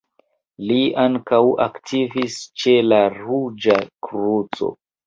Li 0.69 0.77
ankaŭ 1.03 1.41
aktivis 1.67 2.41
ĉe 2.65 2.77
la 2.89 3.03
Ruĝa 3.23 3.81
Kruco. 4.11 4.77